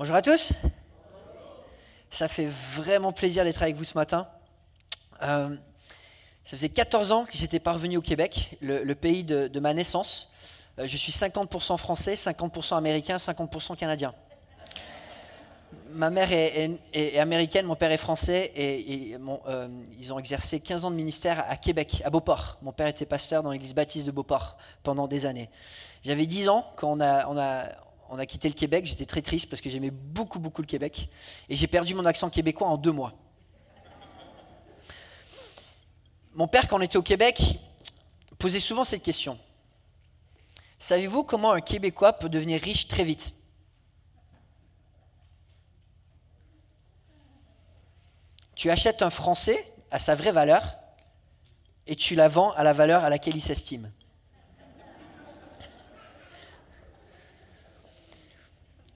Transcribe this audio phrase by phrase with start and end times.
[0.00, 0.54] Bonjour à tous.
[2.08, 4.26] Ça fait vraiment plaisir d'être avec vous ce matin.
[5.20, 5.54] Euh,
[6.42, 10.32] ça faisait 14 ans que j'étais parvenu au Québec, le, pays de, ma naissance.
[10.78, 14.14] Euh, je suis 50% français, 50% américain, 50% canadien.
[15.90, 20.90] Ma mère est, américaine, mon père est français et, euh, ils ont exercé 15 ans
[20.90, 22.56] de ministère à Québec, à Beauport.
[22.62, 25.50] Mon père était pasteur dans l'église baptiste de Beauport pendant des années.
[26.02, 27.66] J'avais 10 ans quand on a, on a,
[28.10, 31.08] on a quitté le Québec, j'étais très triste parce que j'aimais beaucoup, beaucoup le Québec.
[31.48, 33.14] Et j'ai perdu mon accent québécois en deux mois.
[36.34, 37.40] Mon père, quand on était au Québec,
[38.36, 39.38] posait souvent cette question.
[40.80, 43.34] Savez-vous comment un Québécois peut devenir riche très vite?
[48.56, 50.64] Tu achètes un Français à sa vraie valeur
[51.86, 53.92] et tu la vends à la valeur à laquelle il s'estime.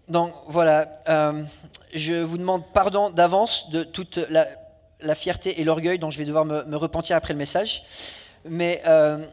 [0.09, 1.43] Donc voilà, euh,
[1.95, 4.47] je vous demande pardon d'avance de toute la,
[5.15, 7.85] fierté et l'orgueil dont je vais devoir me, repentir après le message.
[8.45, 9.25] Mais euh,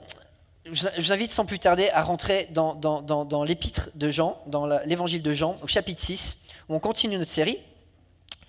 [0.65, 5.33] je vous invite sans plus tarder à rentrer dans, l'épître de Jean, dans l'évangile de
[5.33, 7.57] Jean, au chapitre 6, où on continue notre série.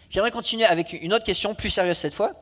[0.09, 2.33] J'aimerais continuer avec une autre question, plus sérieuse cette fois.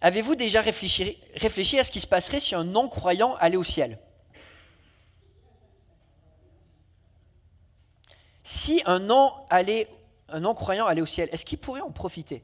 [0.00, 3.98] Avez-vous déjà réfléchi à ce qui se passerait si un non-croyant allait au ciel?
[8.50, 12.42] Si un non-croyant allait au ciel, est-ce qu'il pourrait en profiter?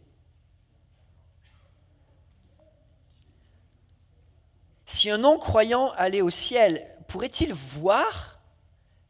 [4.84, 8.38] Si un non-croyant allait au ciel, pourrait-il voir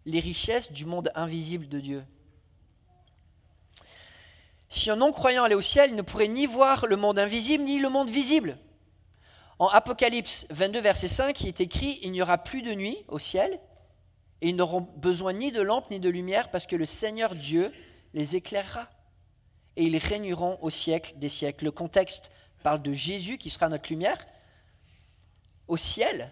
[0.06, 2.04] les richesses du monde invisible de Dieu?
[4.68, 7.80] Si un non-croyant allait au ciel, il ne pourrait ni voir le monde invisible ni
[7.80, 8.56] le monde visible.
[9.58, 13.18] En Apocalypse 22, verset 5, il est écrit Il n'y aura plus de nuit au
[13.18, 13.58] ciel,
[14.44, 17.72] et ils n'auront besoin ni de lampe ni de lumière parce que le Seigneur Dieu
[18.12, 18.90] les éclairera.
[19.76, 21.64] Et ils régneront au siècle des siècles.
[21.64, 22.30] Le contexte
[22.62, 24.18] parle de Jésus qui sera notre lumière.
[25.66, 26.30] Au ciel,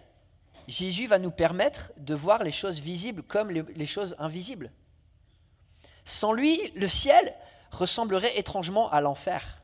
[0.67, 4.71] Jésus va nous permettre de voir les choses visibles comme les choses invisibles.
[6.05, 7.33] Sans lui, le ciel
[7.71, 9.63] ressemblerait étrangement à l'enfer.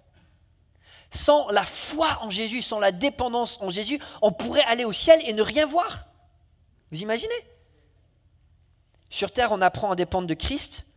[1.11, 5.21] Sans la foi en Jésus, sans la dépendance en Jésus, on pourrait aller au ciel
[5.27, 6.07] et ne rien voir.
[6.91, 7.48] Vous imaginez?
[9.19, 10.93] Sur terre, on apprend à dépendre de Christ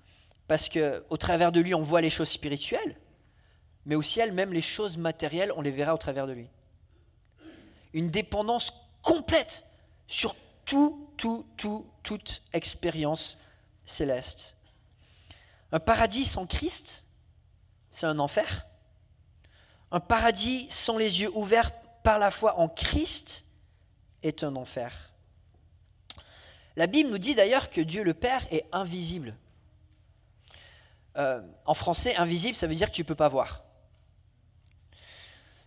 [0.46, 2.96] parce qu'au travers de lui, on voit les choses spirituelles,
[3.84, 6.48] mais au ciel, même les choses matérielles, on les verra au travers de lui.
[7.92, 8.72] Une dépendance
[9.02, 9.66] complète
[10.06, 13.38] sur tout, tout, tout, toute expérience
[13.84, 14.56] céleste.
[15.72, 17.02] Un paradis sans Christ,
[17.90, 18.66] c'est un enfer.
[19.90, 21.72] Un paradis sans les yeux ouverts
[22.04, 23.46] par la foi en Christ
[24.22, 25.11] est un enfer.
[26.76, 29.36] La Bible nous dit d'ailleurs que Dieu le Père est invisible.
[31.18, 33.62] Euh, en français, invisible, ça veut dire que tu ne peux pas voir.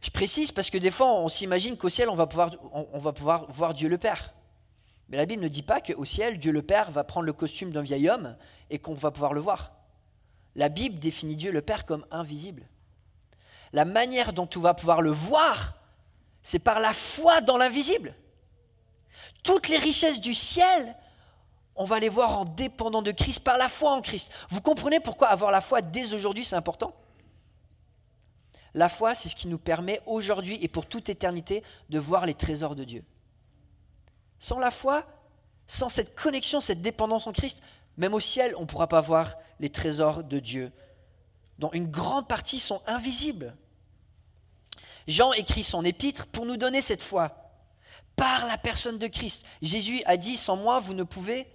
[0.02, 3.14] Je précise parce que des fois, on s'imagine qu'au ciel, on va, pouvoir, on, va
[3.14, 4.34] pouvoir voir Dieu le Père.
[5.10, 7.72] Mais la Bible ne dit pas qu'au ciel, Dieu le Père va prendre le costume
[7.72, 8.36] d'un vieil homme
[8.70, 9.74] et qu'on va pouvoir le voir.
[10.56, 12.68] La Bible définit Dieu le Père comme invisible.
[13.74, 15.76] La manière dont tu vas pouvoir le voir,
[16.42, 18.16] c'est par la foi dans l'invisible
[19.46, 20.96] toutes les richesses du ciel,
[21.76, 24.32] on va les voir en dépendant de Christ, par la foi en Christ.
[24.50, 26.94] Vous comprenez pourquoi avoir la foi dès aujourd'hui, c'est important?
[28.74, 32.34] La foi, c'est ce qui nous permet aujourd'hui et pour toute éternité de voir les
[32.34, 33.04] trésors de Dieu.
[34.40, 35.06] Sans la foi,
[35.68, 37.62] sans cette connexion, cette dépendance en Christ,
[37.98, 40.72] même au ciel, on ne pourra pas voir les trésors de Dieu,
[41.60, 43.56] dont une grande partie sont invisibles.
[45.08, 47.45] Jean écrit son épître pour nous donner cette foi
[48.16, 49.46] par la personne de Christ.
[49.62, 51.48] Jésus a dit, sans moi, vous ne pouvez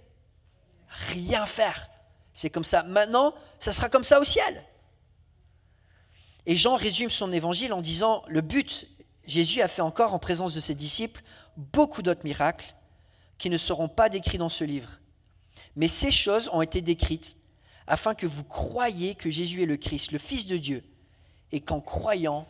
[0.89, 1.89] rien faire.
[2.33, 2.83] C'est comme ça.
[2.83, 4.63] Maintenant, ça sera comme ça au ciel.
[6.45, 8.87] Et Jean résume son évangile en disant, le but,
[9.25, 11.21] Jésus a fait encore en présence de ses disciples
[11.57, 12.73] beaucoup d'autres miracles
[13.37, 14.99] qui ne seront pas décrits dans ce livre.
[15.75, 17.37] Mais ces choses ont été décrites
[17.87, 20.83] afin que vous croyiez que Jésus est le Christ, le Fils de Dieu,
[21.51, 22.47] et qu'en croyant,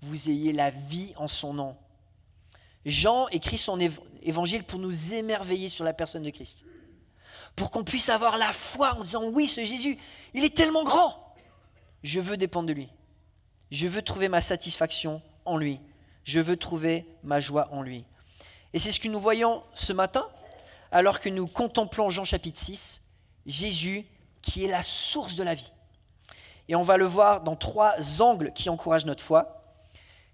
[0.00, 1.76] vous ayez la vie en son nom.
[2.84, 3.78] Jean écrit son
[4.22, 6.64] évangile pour nous émerveiller sur la personne de Christ.
[7.56, 9.98] Pour qu'on puisse avoir la foi en disant oui, ce Jésus,
[10.34, 11.34] il est tellement grand.
[12.02, 12.88] Je veux dépendre de lui.
[13.70, 15.80] Je veux trouver ma satisfaction en lui.
[16.24, 18.04] Je veux trouver ma joie en lui.
[18.72, 20.26] Et c'est ce que nous voyons ce matin,
[20.92, 23.02] alors que nous contemplons Jean chapitre 6,
[23.46, 24.06] Jésus
[24.42, 25.72] qui est la source de la vie.
[26.68, 29.64] Et on va le voir dans trois angles qui encouragent notre foi.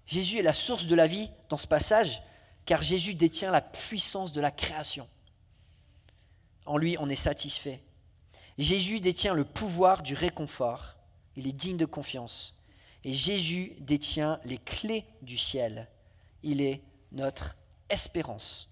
[0.05, 2.21] Jésus est la source de la vie dans ce passage,
[2.67, 5.07] car Jésus détient la puissance de la création.
[6.65, 7.81] En lui, on est satisfait.
[8.57, 10.97] Jésus détient le pouvoir du réconfort.
[11.37, 12.55] Il est digne de confiance.
[13.05, 15.87] Et Jésus détient les clés du ciel.
[16.43, 16.81] Il est
[17.13, 17.55] notre
[17.89, 18.69] espérance.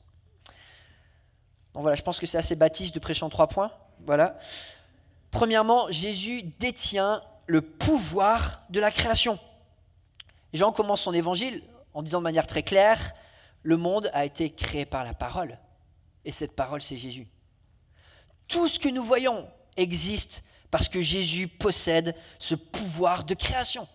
[1.73, 3.71] Bon voilà, je pense que c'est assez baptiste de prêcher en trois points.
[4.05, 4.37] Voilà.
[5.31, 9.39] Premièrement, Jésus détient le pouvoir de la création.
[10.51, 11.63] Jean commence son évangile
[11.93, 13.13] en disant de manière très claire,
[13.65, 15.57] le monde a été créé par la parole.
[16.23, 17.27] Et cette parole, c'est Jésus.
[18.47, 23.87] Tout ce que nous voyons existe parce que Jésus possède ce pouvoir de création.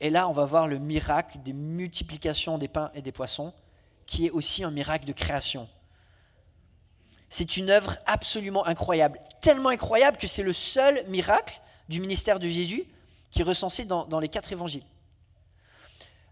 [0.00, 3.54] Et là, on va voir le miracle des multiplications des pains et des poissons,
[4.04, 5.68] qui est aussi un miracle de création.
[7.28, 12.48] C'est une œuvre absolument incroyable, tellement incroyable que c'est le seul miracle du ministère de
[12.48, 12.84] Jésus
[13.30, 14.82] qui est recensé dans, les quatre évangiles.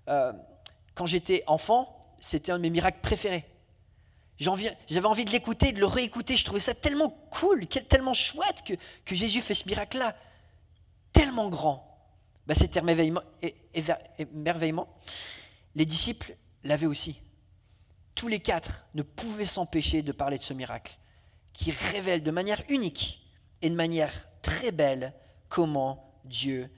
[0.09, 0.33] Euh,
[0.97, 3.45] quand j'étais enfant, c'était un de mes miracles préférés.
[4.39, 6.37] J'avais envie de l'écouter, de le réécouter.
[6.37, 8.63] Je trouvais ça tellement cool, tellement chouette
[9.05, 10.17] que, Jésus fait ce miracle-là.
[11.13, 11.85] Tellement grand.
[12.55, 14.89] C'était émerveillement.
[15.75, 17.21] Les disciples l'avaient aussi.
[18.15, 20.97] Tous les quatre ne pouvaient s'empêcher de parler de ce miracle
[21.53, 23.27] qui révèle de manière unique
[23.63, 24.13] et de manière
[24.43, 25.13] très belle
[25.49, 26.71] comment Dieu,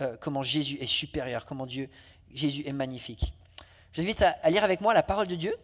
[0.00, 1.88] euh, comment Jésus est supérieur, comment Dieu,
[2.32, 3.34] Jésus est magnifique.
[3.94, 5.56] Je vous invite à, lire avec moi la parole de Dieu.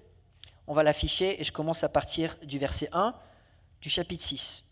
[0.69, 3.13] On va l'afficher et je commence à partir du verset 1
[3.83, 4.67] du chapitre 6.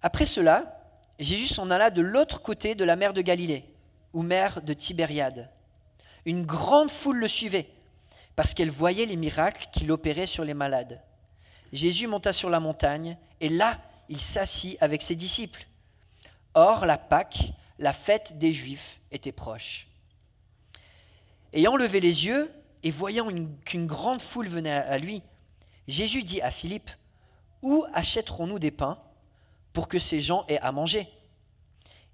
[0.00, 0.80] Après cela,
[1.18, 3.66] Jésus s'en alla de l'autre côté de la mer de Galilée,
[4.14, 5.50] ou mer de Tibériade.
[6.24, 7.68] Une grande foule le suivait,
[8.34, 11.02] parce qu'elle voyait les miracles qu'il opérait sur les malades.
[11.74, 13.78] Jésus monta sur la montagne, et là,
[14.08, 15.66] il s'assit avec ses disciples.
[16.54, 19.89] Or, la Pâque, la fête des Juifs, était proche.
[21.52, 22.52] Ayant levé les yeux
[22.82, 23.28] et voyant
[23.64, 25.22] qu'une grande foule venait à lui,
[25.88, 26.90] Jésus dit à Philippe,
[27.62, 28.98] Où achèterons-nous des pains
[29.72, 31.08] pour que ces gens aient à manger?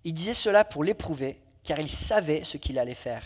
[0.04, 3.24] Il disait cela pour l'éprouver, car il savait ce qu'il allait faire.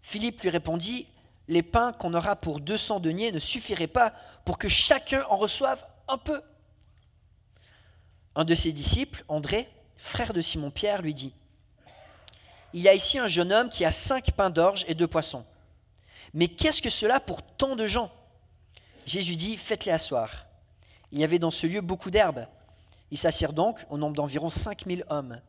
[0.00, 1.06] Philippe lui répondit,
[1.48, 4.14] Les pains qu'on aura pour deux cents deniers ne suffiraient pas
[4.44, 6.40] pour que chacun en reçoive un peu.
[8.34, 11.34] Un de ses disciples, André, frère de Simon-Pierre, lui dit,
[12.76, 15.46] Il y a ici un jeune homme qui a cinq pains d'orge et deux poissons.
[16.34, 18.12] Mais qu'est-ce que cela pour tant de gens?
[19.06, 20.44] Jésus dit, Faites-les asseoir.
[21.10, 22.46] Il y avait dans ce lieu beaucoup d'herbes.
[23.10, 25.40] Ils s'assirent donc au nombre d'environ cinq mille hommes.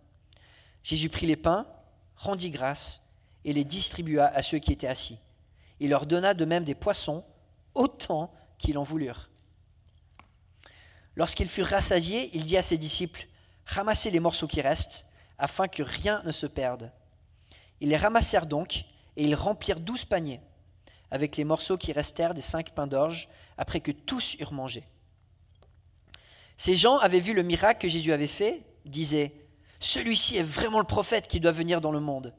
[0.84, 1.68] Jésus prit les pains,
[2.16, 3.02] rendit grâce
[3.44, 5.20] et les distribua à ceux qui étaient assis.
[5.82, 7.26] Il leur donna de même des poissons,
[7.74, 9.28] autant qu'ils en voulurent.
[11.18, 13.28] Lorsqu'ils furent rassasiés, il dit à ses disciples,
[13.66, 15.08] Ramassez les morceaux qui restent,
[15.38, 16.90] afin que rien ne se perde.
[17.82, 18.86] Ils les ramassèrent donc,
[19.16, 20.42] et ils remplirent douze paniers,
[21.12, 24.88] avec les morceaux qui restèrent des cinq pains d'orge, après que tous eurent mangé.
[26.58, 29.34] Ces gens avaient vu le miracle que Jésus avait fait, disaient,
[29.80, 32.34] Celui-ci est vraiment le prophète qui doit venir dans le monde.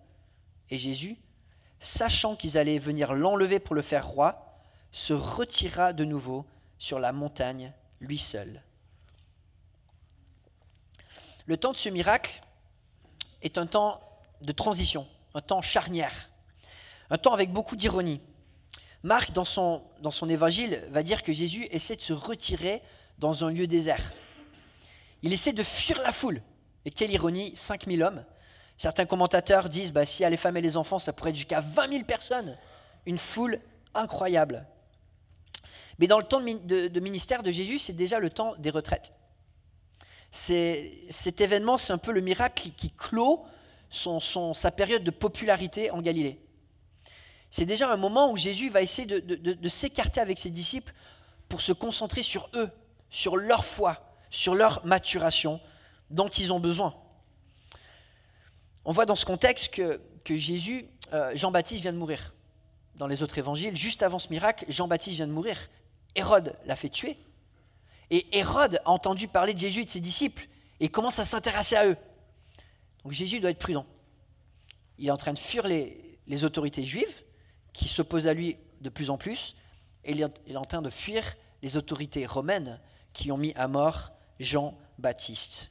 [0.71, 1.17] Et Jésus,
[1.79, 4.45] sachant qu'ils allaient venir l'enlever pour le faire roi,
[4.91, 6.45] se retira de nouveau
[6.79, 8.63] sur la montagne, lui seul.
[11.47, 12.41] Le temps de ce miracle
[13.43, 14.01] est un temps
[14.43, 16.31] de transition, un temps charnière,
[17.11, 18.21] un temps avec beaucoup d'ironie.
[19.03, 19.83] Marc, dans son,
[20.29, 22.83] évangile, va dire que Jésus essaie de se retirer
[23.19, 24.13] dans un lieu désert.
[25.23, 26.43] Il essaie de fuir la foule.
[26.85, 28.25] Et quelle ironie, 5000 hommes.
[28.77, 31.37] Certains commentateurs disent, bah, si y a les femmes et les enfants, ça pourrait être
[31.37, 32.57] jusqu'à 20 000 personnes.
[33.07, 33.61] Une foule
[33.95, 34.67] incroyable.
[35.99, 39.13] Mais dans le temps de ministère de Jésus, c'est déjà le temps des retraites
[40.31, 43.45] cet événement, c'est un peu le miracle qui, clôt
[43.91, 46.41] sa période de popularité en Galilée.
[47.51, 50.93] C'est déjà un moment où Jésus va essayer de, s'écarter avec ses disciples
[51.49, 52.71] pour se concentrer sur eux,
[53.09, 55.61] sur leur foi, sur leur maturation
[56.11, 56.95] dont ils ont besoin.
[58.85, 60.01] On voit dans ce contexte que,
[60.37, 62.35] Jésus, euh, Jean-Baptiste vient de mourir.
[62.97, 65.57] Dans les autres évangiles, juste avant ce miracle, Jean-Baptiste vient de mourir.
[66.15, 67.17] Hérode l'a fait tuer.
[68.11, 70.47] Et Hérode a entendu parler de Jésus et de ses disciples
[70.81, 71.97] et commence à s'intéresser à eux.
[73.03, 73.87] Donc Jésus doit être prudent.
[74.99, 77.23] Il est en train de fuir les, autorités juives
[77.73, 79.57] qui s'opposent à lui de plus en plus,
[80.05, 81.23] et il est, en train de fuir
[81.63, 82.81] les autorités romaines
[83.13, 85.71] qui ont mis à mort Jean-Baptiste.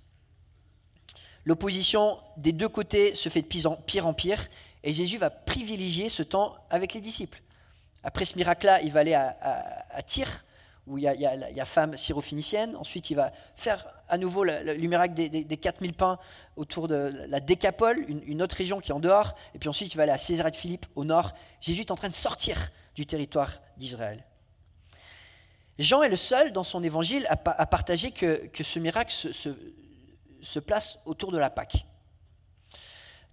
[1.46, 3.48] L'opposition des deux côtés se fait de
[3.86, 4.48] pire en pire,
[4.84, 7.42] et Jésus va privilégier ce temps avec les disciples.
[8.04, 10.44] Après ce miracle-là, il va aller à, à, à Tyr,
[10.88, 12.76] où il y a, femme syrophénicienne.
[12.76, 16.18] Ensuite, il va faire à nouveau le, miracle des, des, 4000 pains
[16.56, 19.36] autour de la Décapole, une, autre région qui est en dehors.
[19.54, 21.34] Et puis ensuite, il va aller à Césarée de Philippe, au nord.
[21.60, 24.24] Jésus est en train de sortir du territoire d'Israël.
[25.78, 31.32] Jean est le seul dans son évangile à, partager que, ce miracle se, place autour
[31.32, 31.86] de la Pâque.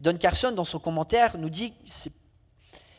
[0.01, 1.73] Don Carson, dans son commentaire, nous dit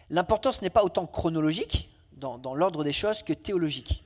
[0.10, 4.06] l'importance n'est pas autant chronologique, dans, l'ordre des choses, que théologique.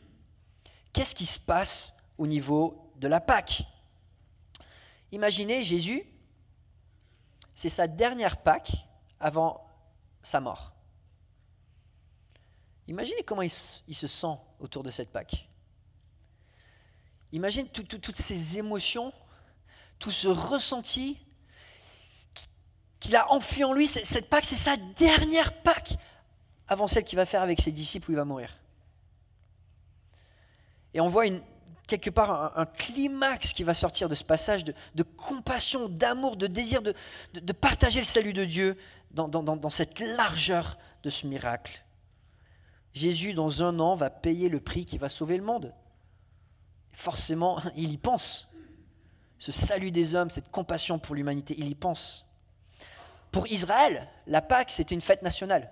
[0.93, 3.63] Qu'est-ce qui se passe au niveau de la Pâque?
[5.11, 6.03] Imaginez Jésus,
[7.55, 8.71] c'est sa dernière Pâque
[9.19, 9.65] avant
[10.21, 10.73] sa mort.
[12.87, 15.47] Imaginez comment il, se sent autour de cette Pâque.
[17.31, 19.13] Imagine toutes ces émotions,
[19.99, 21.19] tout ce ressenti
[22.99, 23.87] qu'il a enfui en lui.
[23.87, 25.93] Cette Pâque, c'est sa dernière Pâque
[26.67, 28.55] avant celle qu'il va faire avec ses disciples où il va mourir.
[30.93, 31.25] Et on voit
[31.87, 36.81] quelque part un, climax qui va sortir de ce passage de, compassion, d'amour, de désir
[36.81, 36.93] de,
[37.53, 38.77] partager le salut de Dieu
[39.11, 41.83] dans cette largeur de ce miracle.
[42.93, 45.73] Jésus, dans un an, va payer le prix qui va sauver le monde.
[46.91, 48.51] Forcément, il y pense.
[49.37, 52.25] Ce salut des hommes, cette compassion pour l'humanité, il y pense.
[53.31, 55.71] Pour Israël, la Pâque, c'était une fête nationale.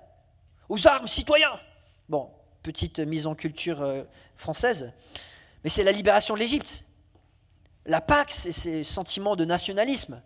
[0.70, 1.60] Aux armes, citoyens
[2.08, 2.32] Bon,
[2.68, 4.04] petite mise en culture euh,
[4.36, 4.92] française,
[5.64, 6.84] mais c'est la libération de l'Égypte.
[7.86, 10.22] La Pâque, c'est ce sentiment de nationalisme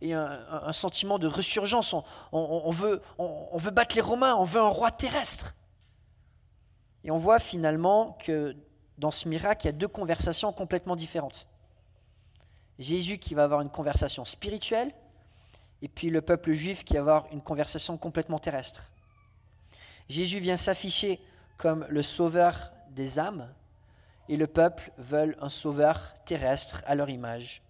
[0.00, 1.94] et un, sentiment de ressurgence.
[2.32, 5.54] On, veut, on veut battre les Romains, on veut un roi terrestre.
[7.04, 8.56] Et on voit finalement que
[8.96, 11.48] dans ce miracle, il y a deux conversations complètement différentes.
[12.78, 14.92] Jésus qui va avoir une conversation spirituelle,
[15.82, 18.90] et puis le peuple juif qui va avoir une conversation complètement terrestre.
[20.08, 21.20] Jésus vient s'afficher
[21.58, 23.52] comme le sauveur des âmes,
[24.30, 27.62] et le peuple veut un sauveur terrestre à leur image.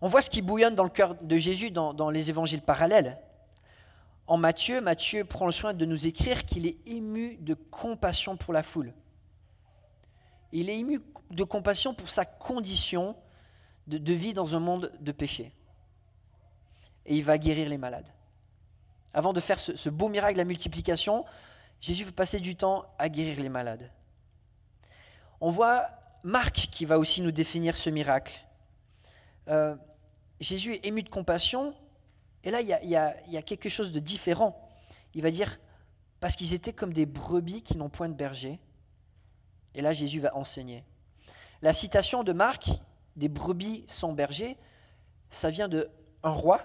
[0.00, 3.18] On voit ce qui bouillonne dans le cœur de Jésus dans, les évangiles parallèles
[4.28, 8.52] en Matthieu, Matthieu prend le soin de nous écrire qu'il est ému de compassion pour
[8.52, 8.92] la foule.
[10.52, 13.16] Il est ému de compassion pour sa condition
[13.86, 15.50] de, vie dans un monde de péché.
[17.06, 18.08] Et il va guérir les malades.
[19.14, 21.24] Avant de faire ce, beau miracle de la multiplication,
[21.80, 23.90] Jésus veut passer du temps à guérir les malades.
[25.40, 25.86] On voit
[26.22, 28.44] Marc qui va aussi nous définir ce miracle.
[29.48, 29.76] Euh,
[30.40, 31.74] Jésus est ému de compassion
[32.44, 34.70] et là, il y, a, quelque chose de différent.
[35.14, 35.58] Il va dire,
[36.20, 38.58] parce qu'ils étaient comme des brebis qui n'ont point de berger.
[39.74, 40.84] Et là, Jésus va enseigner.
[41.62, 42.70] La citation de Marc,
[43.16, 44.56] des brebis sans berger,
[45.30, 45.90] ça vient de
[46.22, 46.60] un roi,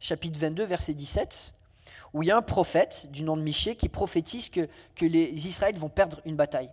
[0.00, 1.54] chapitre 22, verset 17,
[2.14, 4.68] où il y a un prophète du nom de Michée qui prophétise que,
[5.00, 6.70] les Israélites vont perdre une bataille.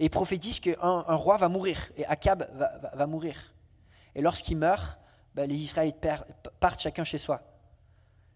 [0.00, 2.48] Et prophétise qu'un un roi va mourir, et Akab
[2.94, 3.54] va mourir.
[4.14, 4.98] Et lorsqu'il meurt,
[5.34, 6.04] bah, les Israélites
[6.60, 7.42] partent chacun chez soi.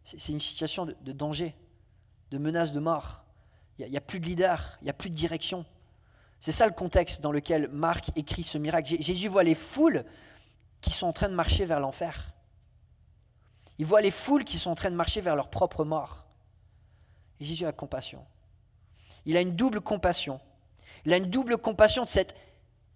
[0.05, 1.55] C'est une situation de, danger,
[2.31, 3.25] de menace de mort.
[3.79, 5.65] Il n'y a, plus de leader, il n'y a plus de direction.
[6.39, 8.97] C'est ça le contexte dans lequel Marc écrit ce miracle.
[9.01, 10.05] Jésus voit les foules
[10.81, 12.33] qui sont en train de marcher vers l'enfer.
[13.83, 16.25] Il voit les foules qui sont en train de marcher vers leur propre mort.
[17.41, 18.25] Jésus a compassion.
[19.27, 20.41] Il a une double compassion.
[21.05, 22.37] Il a une double compassion de cette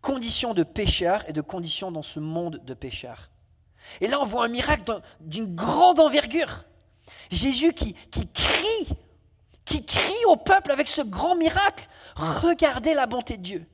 [0.00, 3.32] condition de pécheur et de condition dans ce monde de pécheurs.
[4.00, 6.62] Et là, on voit un miracle d'une grande envergure.
[7.32, 8.86] Jésus qui, qui crie,
[9.64, 11.88] qui crie au peuple avec ce grand miracle.
[12.14, 13.66] Regardez la bonté de Dieu.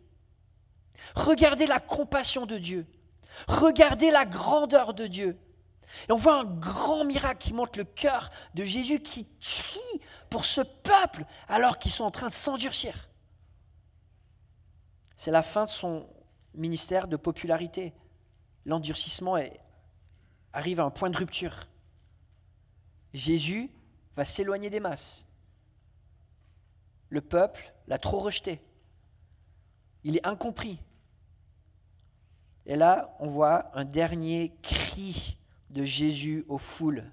[1.15, 2.87] Regardez la compassion de Dieu.
[3.49, 5.39] Regardez la grandeur de Dieu.
[6.09, 10.45] Et on voit un grand miracle qui montre le cœur de Jésus qui crie pour
[10.45, 13.09] ce peuple alors qu'ils sont en train de s'endurcir.
[15.17, 16.09] C'est la fin de son
[16.55, 17.93] ministère de popularité.
[18.65, 19.37] L'endurcissement
[20.53, 21.67] arrive à un point de rupture.
[23.13, 23.71] Jésus
[24.17, 25.25] va s'éloigner des masses.
[27.09, 28.63] Le peuple l'a trop rejeté.
[30.05, 30.81] Il est incompris.
[32.65, 35.37] Et là, on voit un dernier cri
[35.73, 37.05] de Jésus aux foules.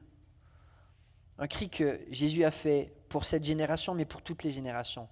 [1.37, 5.07] Un cri que Jésus a fait pour cette génération, mais pour toutes les générations.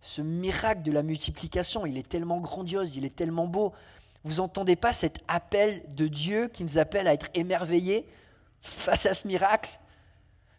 [0.00, 3.74] Ce miracle de la multiplication, il est tellement grandiose, il est tellement beau,
[4.24, 8.06] vous entendez pas cet appel de Dieu qui nous appelle à être émerveillés
[8.60, 9.78] face à ce miracle?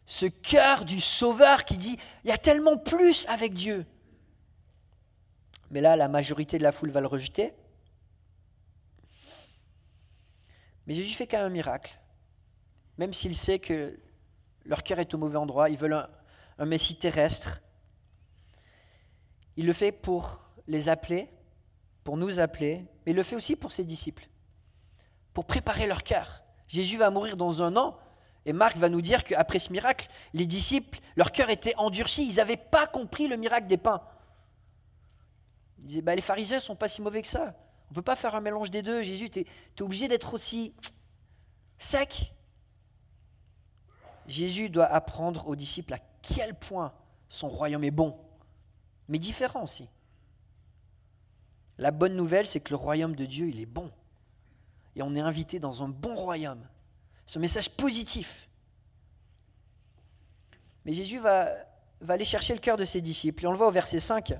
[0.06, 3.86] Ce cœur du Sauveur qui dit, il y a tellement plus avec Dieu.
[5.70, 7.54] Mais là, la majorité de la foule va le rejeter.
[10.92, 11.98] Mais Jésus fait quand même un miracle.
[12.98, 13.98] Même s'il sait que
[14.66, 16.06] leur cœur est au mauvais endroit, ils veulent
[16.58, 17.62] un, Messie terrestre.
[19.56, 21.30] Il le fait pour les appeler,
[22.04, 24.28] pour nous appeler, mais il le fait aussi pour ses disciples,
[25.34, 26.44] pour préparer leur cœur.
[26.68, 27.98] Jésus va mourir dans un an,
[28.46, 32.36] et Marc va nous dire qu'après ce miracle, les disciples, leur cœur était endurci, ils
[32.36, 34.02] n'avaient pas compris le miracle des pains.
[35.78, 37.56] Il disait, bah, les pharisiens ne sont pas si mauvais que ça.
[37.92, 39.02] On ne peut pas faire un mélange des deux.
[39.02, 40.74] Jésus, tu es, obligé d'être aussi
[41.78, 42.34] sec.
[44.28, 46.94] Jésus doit apprendre aux disciples à quel point
[47.28, 48.18] son royaume est bon,
[49.10, 49.90] mais différent aussi.
[51.78, 53.92] La bonne nouvelle, c'est que le royaume de Dieu, il est bon.
[54.96, 56.66] Et on est invité dans un bon royaume.
[57.26, 58.48] Ce message positif.
[60.86, 61.50] Mais Jésus va,
[62.00, 63.44] va aller chercher le cœur de ses disciples.
[63.44, 64.34] Et on le voit au verset 5.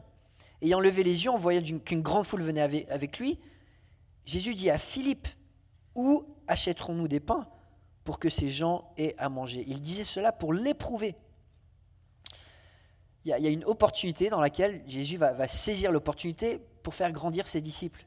[0.62, 3.40] Ayant levé les yeux, en voyant qu'une grande foule venait avec lui,
[4.26, 5.28] Jésus dit à Philippe,
[5.96, 7.48] Où achèterons-nous des pains
[8.04, 9.64] pour que ces gens aient à manger?
[9.68, 11.16] Il disait cela pour l'éprouver.
[13.26, 17.62] Il, y, a, une opportunité dans laquelle Jésus va, saisir l'opportunité pour faire grandir ses
[17.62, 18.06] disciples.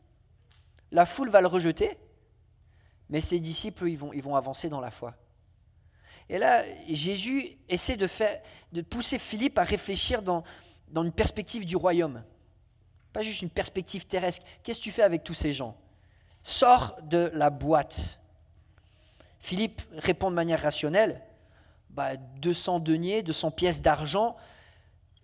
[0.90, 1.96] La foule va le rejeter,
[3.08, 5.14] mais ses disciples, ils vont, avancer dans la foi.
[6.28, 8.40] Et là, Jésus essaie de, faire,
[8.90, 10.44] pousser Philippe à réfléchir dans
[10.96, 12.24] une perspective du royaume.
[13.14, 14.44] Pas juste une perspective terrestre.
[14.62, 15.74] Qu'est-ce que tu fais avec tous ces gens?
[16.42, 18.20] Sors de la boîte.
[19.40, 21.22] Philippe répond de manière rationnelle.
[21.88, 24.36] Bah, 200 deniers, 200 pièces d'argent,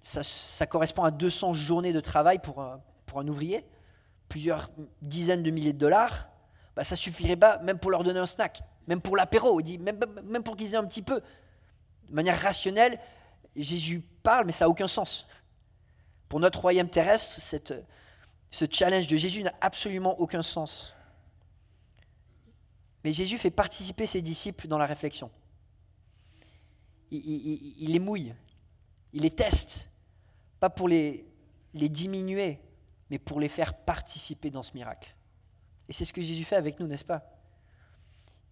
[0.01, 3.67] ça, correspond à 200 journées de travail pour un, ouvrier.
[4.31, 4.71] Plusieurs
[5.03, 6.31] dizaines de milliers de dollars.
[6.75, 10.43] Bah, ça suffirait pas même pour leur donner un snack même pour l'apéro, même, même
[10.43, 11.21] pour qu'ils aient un petit peu.
[12.09, 12.99] De manière rationnelle,
[13.55, 15.29] Jésus parle, mais ça n'a aucun sens.
[16.31, 17.41] Pour notre royaume terrestre,
[18.51, 20.95] ce challenge de Jésus n'a absolument aucun sens.
[23.03, 25.29] Mais Jésus fait participer ses disciples dans la réflexion.
[27.11, 28.33] Il, les mouille,
[29.13, 29.91] il les teste,
[30.61, 31.27] pas pour les,
[31.75, 32.61] diminuer,
[33.11, 35.17] mais pour les faire participer dans ce miracle.
[35.89, 37.25] Et c'est ce que Jésus fait avec nous, n'est-ce pas?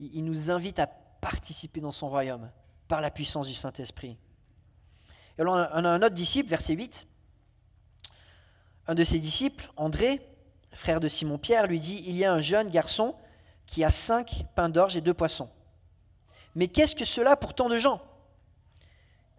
[0.00, 2.50] Il nous invite à participer dans son royaume
[2.88, 4.18] par la puissance du Saint-Esprit.
[5.38, 7.07] Et alors, on a un autre disciple, verset 8.
[8.88, 10.20] Un de ses disciples, André,
[10.72, 13.14] frère de Simon-Pierre, lui dit Il y a un jeune garçon
[13.66, 15.48] qui a cinq pains d'orge et deux poissons.
[16.56, 18.02] Mais qu'est-ce que cela pour tant de gens?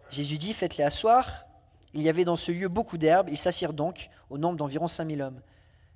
[0.08, 1.44] Jésus dit Faites-les asseoir.
[1.92, 3.28] Il y avait dans ce lieu beaucoup d'herbes.
[3.28, 5.42] Ils s'assirent donc au nombre d'environ cinq mille hommes.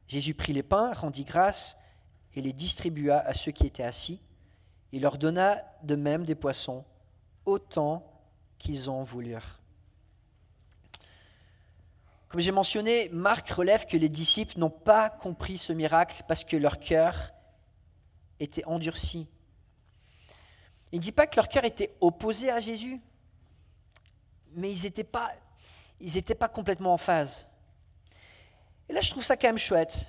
[0.08, 1.78] Jésus prit les pains, rendit grâce
[2.34, 4.20] et les distribua à ceux qui étaient assis
[4.94, 6.84] il leur donna de même des poissons,
[7.46, 8.06] autant
[8.58, 9.58] qu'ils en voulurent.
[12.34, 16.56] Comme j'ai mentionné, Marc relève que les disciples n'ont pas compris ce miracle parce que
[16.56, 17.30] leur cœur
[18.40, 19.28] était endurci.
[20.90, 23.00] Il ne dit pas que leur cœur était opposé à Jésus,
[24.50, 25.30] mais ils n'étaient pas,
[26.36, 27.48] pas complètement en phase.
[28.88, 30.08] Et là, je trouve ça quand même chouette,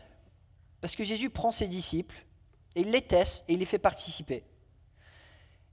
[0.82, 2.26] parce que Jésus prend ses disciples
[2.74, 4.44] et il les teste et il les fait participer.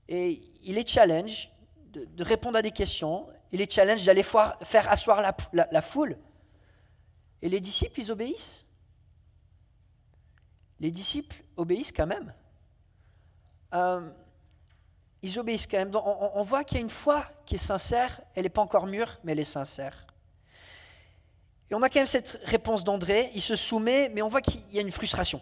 [0.07, 1.49] Et il est challenge
[1.87, 3.25] de, répondre à des questions.
[3.51, 5.19] Il est challenge d'aller faire asseoir
[5.51, 6.15] la, foule.
[7.43, 8.65] Et les disciples, ils obéissent.
[10.79, 12.33] Les disciples obéissent quand même.
[13.73, 14.09] Euh,
[15.21, 15.91] ils obéissent quand même.
[15.93, 18.21] On, voit qu'il y a une foi qui est sincère.
[18.33, 20.07] Elle n'est pas encore mûre, mais elle est sincère.
[21.69, 23.29] Et on a quand même cette réponse d'André.
[23.35, 25.41] Il se soumet, mais on voit qu'il y a une frustration.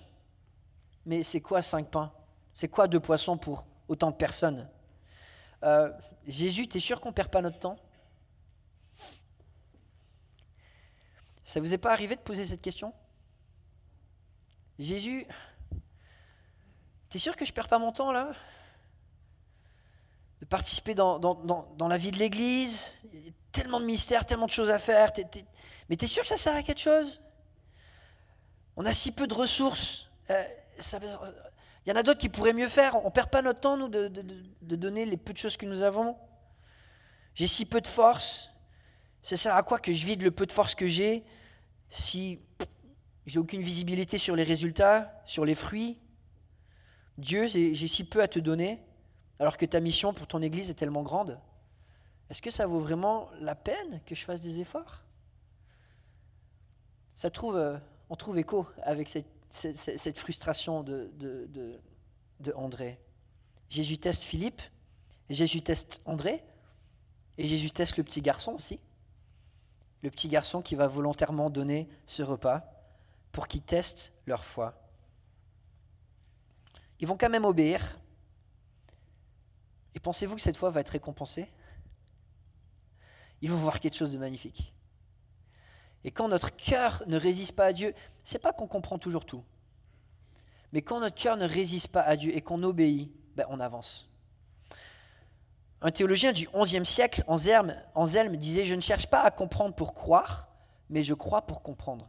[1.06, 2.12] Mais c'est quoi cinq pains?
[2.52, 4.68] C'est quoi deux poissons pour autant de personnes?
[5.64, 5.92] Euh,
[6.26, 7.78] Jésus, tu es sûr qu'on ne perd pas notre temps?
[11.52, 12.94] Ça vous est pas arrivé de poser cette question?
[14.80, 15.28] Jésus,
[17.10, 18.32] tu es sûr que je perds pas mon temps là?
[20.40, 21.20] De participer dans,
[21.90, 23.00] la vie de l'Église
[23.52, 25.12] Tellement de mystères, tellement de choses à faire.
[25.90, 27.20] mais tu es sûr que ça sert à quelque chose?
[28.78, 30.10] On a si peu de ressources.
[30.30, 30.46] Euh,
[31.86, 32.96] il y en a d'autres qui pourraient mieux faire.
[33.04, 34.08] On ne perd pas notre temps, nous, de,
[34.62, 36.16] donner les peu de choses que nous avons.
[37.36, 38.52] J'ai si peu de force.
[39.22, 41.26] Ça sert à quoi que je vide le peu de force que j'ai?
[41.92, 42.40] Si
[43.28, 46.00] j'ai aucune visibilité sur les résultats, sur les fruits
[47.18, 48.80] Dieu, j'ai si peu à te donner,
[49.40, 51.40] alors que ta mission pour ton Église est tellement grande.
[52.30, 55.04] Est-ce que ça vaut vraiment la peine que je fasse des efforts?
[57.14, 57.78] Ça trouve, euh,
[58.10, 61.80] on trouve écho avec cette frustration de,
[62.56, 63.00] André.
[63.70, 64.62] Jésus teste Philippe,
[65.30, 66.44] Jésus teste André,
[67.38, 68.80] et Jésus teste le petit garçon aussi.
[70.04, 72.64] Le petit garçon qui va volontairement donner ce repas
[73.32, 74.82] pour qu'ils testent leur foi.
[77.00, 77.98] Ils vont quand même obéir.
[79.96, 81.52] Et pensez-vous que cette foi va être récompensée?
[83.42, 84.74] Ils vont voir quelque chose de magnifique.
[86.04, 89.44] Et quand notre cœur ne résiste pas à Dieu, c'est pas qu'on comprend toujours tout.
[90.74, 94.11] Mais quand notre cœur ne résiste pas à Dieu et qu'on obéit, ben on avance.
[95.82, 100.48] Un théologien du XIe siècle, Anselme, disait Je ne cherche pas à comprendre pour croire,
[100.90, 102.08] mais je crois pour comprendre.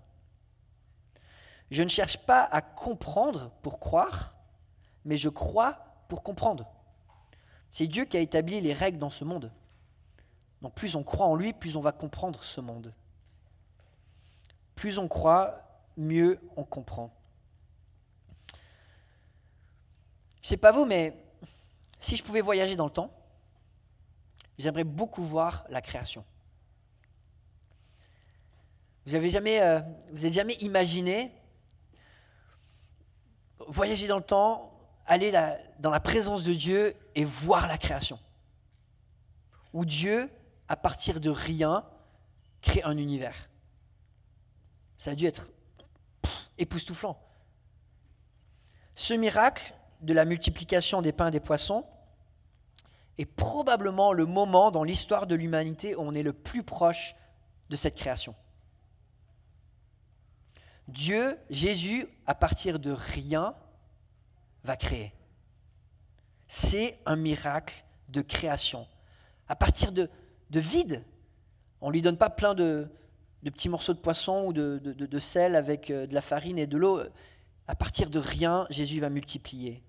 [1.71, 4.35] Je ne cherche pas à comprendre pour croire,
[5.07, 6.67] mais je crois pour comprendre.
[7.71, 9.51] C'est Dieu qui a établi les règles dans ce monde.
[10.61, 12.93] Donc plus on croit en lui, plus on va comprendre ce monde.
[14.75, 15.63] Plus on croit,
[15.97, 17.11] mieux on comprend.
[20.43, 21.17] Je sais pas vous, mais
[22.01, 23.11] si je pouvais voyager dans le temps,
[24.59, 26.25] j'aimerais beaucoup voir la création.
[29.07, 29.81] Vous avez jamais, euh,
[30.13, 31.33] vous avez jamais imaginé
[33.69, 34.73] voyager dans le temps,
[35.07, 35.33] aller
[35.79, 38.19] dans la présence de Dieu et voir la création,
[39.73, 40.31] où Dieu,
[40.69, 41.85] à partir de rien,
[42.61, 43.49] crée un univers.
[44.99, 45.49] Ça a dû être
[46.59, 47.21] époustouflant.
[48.95, 51.85] Ce miracle de la multiplication des pains et des poissons
[53.19, 57.15] est probablement le moment dans l'histoire de l'humanité où on est le plus proche
[57.71, 58.35] de cette création.
[60.89, 63.55] Dieu, Jésus, à partir de rien,
[64.65, 65.13] va créer.
[66.49, 68.87] C'est un miracle de création.
[69.49, 70.09] À partir de,
[70.51, 71.05] de vide,
[71.81, 72.89] on ne lui donne pas plein de,
[73.43, 76.77] petits morceaux de poisson ou de, de sel avec euh, de la farine et de
[76.77, 77.01] l'eau.
[77.67, 79.83] À partir de rien, Jésus va multiplier.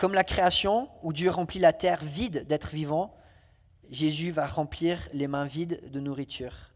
[0.00, 3.14] Comme la création, où Dieu remplit la terre vide d'être vivant,
[3.90, 6.72] Jésus va remplir les mains vides de nourriture.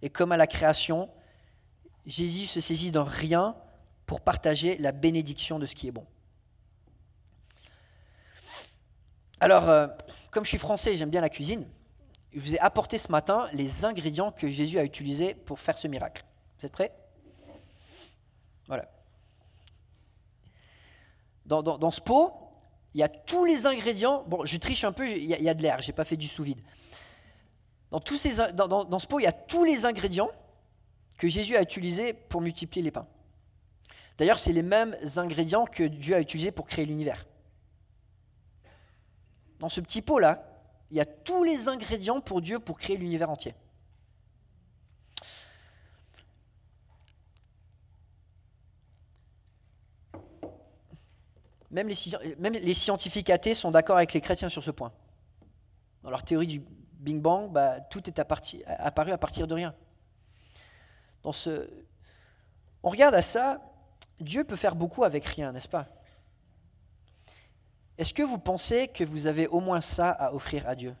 [0.00, 1.10] Et comme à la création,
[2.06, 3.56] Jésus se saisit d'un rien
[4.06, 6.06] pour partager la bénédiction de ce qui est bon.
[9.40, 9.88] Alors, euh,
[10.30, 11.66] comme je suis français, j'aime bien la cuisine.
[12.32, 15.88] Je vous ai apporté ce matin les ingrédients que Jésus a utilisés pour faire ce
[15.88, 16.24] miracle.
[16.60, 16.96] Vous êtes prêts?
[18.68, 18.88] Voilà.
[21.46, 22.32] Dans, ce pot,
[22.94, 24.24] il y a tous les ingrédients.
[24.26, 26.26] Bon, je triche un peu, il y a, de l'air, je n'ai pas fait du
[26.26, 26.60] sous-vide.
[27.90, 30.30] Dans, dans ce pot, il y a tous les ingrédients
[31.16, 33.06] que Jésus a utilisés pour multiplier les pains.
[34.18, 37.26] D'ailleurs, c'est les mêmes ingrédients que Dieu a utilisés pour créer l'univers.
[39.58, 40.42] Dans ce petit pot-là,
[40.90, 43.54] il y a tous les ingrédients pour Dieu pour créer l'univers entier.
[51.70, 54.92] Même les, scientifiques athées sont d'accord avec les chrétiens sur ce point.
[56.02, 59.74] Dans leur théorie du Big Bang, bah, tout est apparu à partir de rien.
[61.24, 63.60] On regarde à ça,
[64.20, 65.86] Dieu peut faire beaucoup avec rien, n'est-ce pas?
[67.98, 70.94] Est-ce que vous pensez que vous avez au moins ça à offrir à Dieu?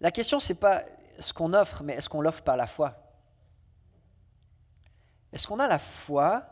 [0.00, 0.82] La question, ce n'est pas
[1.18, 2.96] ce qu'on offre, mais est-ce qu'on l'offre par la foi?
[5.32, 6.46] Est-ce qu'on a la foi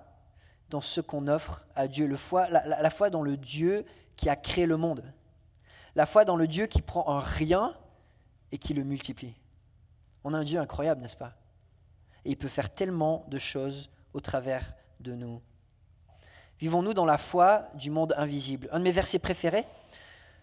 [0.70, 3.85] dans ce qu'on offre à Dieu le foi, la, la foi dans le Dieu
[4.16, 5.02] qui a créé le monde
[5.94, 7.74] La foi dans le Dieu qui prend un rien
[8.52, 9.35] et qui le multiplie
[10.24, 11.35] On a un Dieu incroyable, n'est-ce pas?
[12.24, 15.40] Et il peut faire tellement de choses au travers de nous.
[16.61, 18.68] Vivons-nous dans la foi du monde invisible?
[18.72, 19.64] Un de mes versets préférés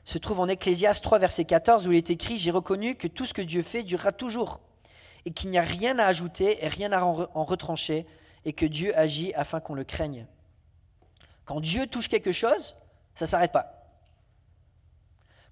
[0.06, 3.26] se trouve en Ecclésias 3, verset 14, où il est écrit J'ai reconnu que tout
[3.26, 4.62] ce que Dieu fait durera toujours,
[5.26, 8.06] et qu'il n'y a rien à ajouter et rien à en retrancher,
[8.46, 10.28] et que Dieu agit afin qu'on le craigne.
[11.46, 12.76] Quand Dieu touche quelque chose,
[13.16, 13.72] ça ne s'arrête pas.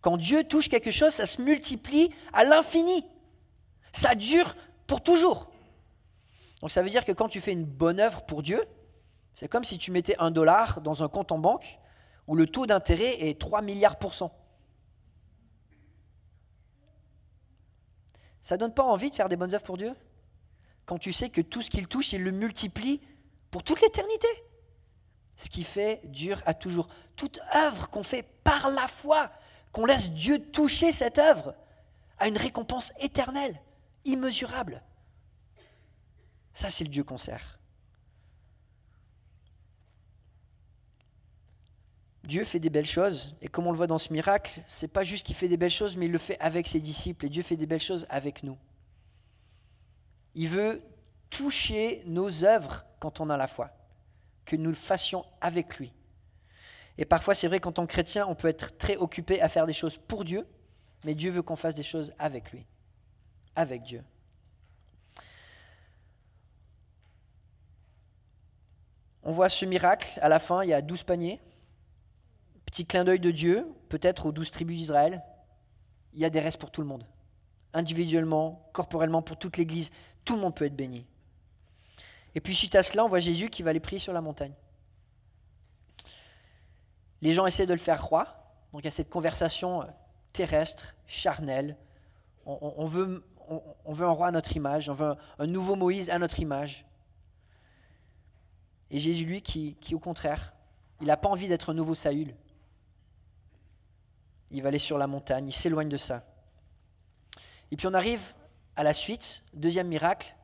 [0.02, 3.06] Quand Dieu touche quelque chose, ça se multiplie à l'infini.
[3.92, 4.56] Ça dure
[4.88, 5.50] pour toujours.
[6.62, 8.62] Donc ça veut dire que quand tu fais une bonne œuvre pour Dieu,
[9.36, 11.80] c'est comme si tu mettais un dollar dans un compte en banque
[12.28, 14.32] où le taux d'intérêt est 3 milliards pour cent.
[18.42, 19.94] Ça donne pas envie de faire des bonnes œuvres pour Dieu?
[20.86, 23.02] Quand tu sais que tout ce qu'il touche, il le multiplie
[23.52, 24.28] pour toute l'éternité.
[25.38, 26.88] Ce qui fait dure à toujours.
[27.16, 29.32] Toute œuvre qu'on fait par la foi,
[29.72, 31.56] qu'on laisse Dieu toucher cette œuvre,
[32.20, 33.60] a une récompense éternelle,
[34.06, 34.82] immesurable.
[36.54, 37.60] Ça, c'est le Dieu qu'on sert.
[42.24, 45.04] Dieu fait des belles choses, et comme on le voit dans ce miracle, c'est pas
[45.04, 47.44] juste qu'il fait des belles choses, mais il le fait avec ses disciples, et Dieu
[47.44, 48.58] fait des belles choses avec nous.
[50.36, 50.82] Il veut
[51.30, 53.70] toucher nos œuvres quand on a la foi,
[54.46, 55.94] que nous le fassions avec lui.
[56.98, 59.66] Et parfois, c'est vrai qu'en tant que chrétien, on peut être très occupé à faire
[59.66, 60.48] des choses pour Dieu,
[61.04, 62.66] mais Dieu veut qu'on fasse des choses avec lui,
[63.56, 64.04] avec Dieu.
[69.24, 71.42] On voit ce miracle, à la fin, il y a douze paniers.
[72.66, 75.24] Petit clin d'œil de Dieu, peut-être aux douze tribus d'Israël.
[76.14, 77.08] Il y a des restes pour tout le monde.
[77.74, 79.92] Individuellement, corporellement, pour toute l'Église,
[80.26, 81.06] tout le monde peut être béni.
[82.36, 84.54] Et puis suite à cela, on voit Jésus qui va les prier sur la montagne.
[87.22, 88.36] Les gens essaient de le faire croire.
[88.72, 89.86] Donc il y a cette conversation euh,
[90.34, 91.78] terrestre, charnelle.
[92.46, 96.40] On, veut, on, un roi à notre image, on veut un, nouveau Moïse à notre
[96.42, 96.86] image.
[98.92, 100.54] Et Jésus, lui, qui, qui au contraire,
[101.00, 102.36] il n'a pas envie d'être un nouveau Saül.
[104.52, 106.26] Il va aller sur la montagne, il s'éloigne de ça.
[107.72, 108.36] Et puis on arrive
[108.76, 110.36] à la suite, deuxième miracle,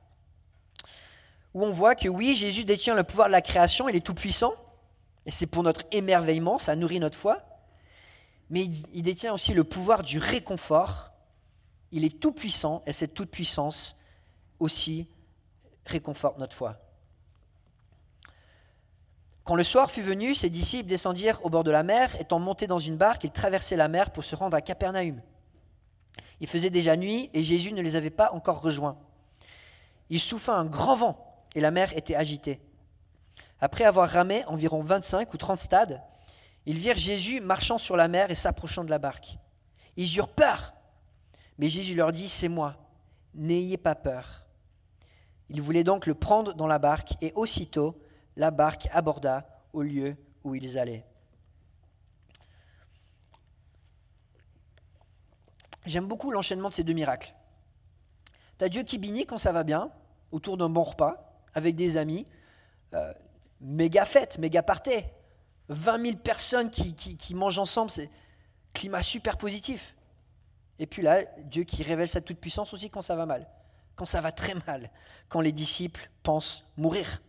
[1.53, 4.13] où on voit que oui, Jésus détient le pouvoir de la création, il est tout
[4.13, 4.53] puissant,
[5.25, 7.41] et c'est pour notre émerveillement, ça nourrit notre foi,
[8.49, 11.11] mais il détient aussi le pouvoir du réconfort,
[11.91, 13.95] il est tout puissant, et cette toute puissance
[14.59, 15.07] aussi
[15.85, 16.77] réconforte notre foi.
[19.43, 22.67] Quand le soir fut venu, ses disciples descendirent au bord de la mer, étant montés
[22.67, 25.19] dans une barque, ils traversaient la mer pour se rendre à Capernaum.
[26.39, 28.97] Il faisait déjà nuit et Jésus ne les avait pas encore rejoints.
[30.09, 32.59] Il souffla un grand vent et la mer était agitée.
[33.61, 36.01] Après avoir ramé environ 25 ou 30 stades,
[36.65, 39.37] ils virent Jésus marchant sur la mer et s'approchant de la barque.
[39.97, 40.73] Ils eurent peur.
[41.57, 42.75] Mais Jésus leur dit, C'est moi,
[43.33, 44.45] n'ayez pas peur.
[45.49, 48.01] Ils voulaient donc le prendre dans la barque et aussitôt
[48.35, 51.05] la barque aborda au lieu où ils allaient.
[55.85, 57.33] J'aime beaucoup l'enchaînement de ces deux miracles.
[58.57, 59.91] Tu as Dieu qui bénit quand ça va bien,
[60.31, 62.25] autour d'un bon repas, avec des amis,
[62.93, 63.13] euh,
[63.61, 65.03] méga fête, méga party,
[65.69, 68.09] 20 000 personnes qui, mangent ensemble, c'est
[68.73, 69.95] climat super positif.
[70.79, 73.47] Et puis là, Dieu qui révèle sa toute-puissance aussi quand ça va mal,
[73.95, 74.89] quand ça va très mal,
[75.27, 77.21] quand les disciples pensent mourir.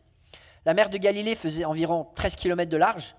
[0.64, 3.14] La mer de Galilée faisait environ 13 km de large.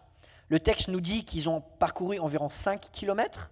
[0.49, 3.51] Le texte nous dit qu'ils ont parcouru environ 5 km.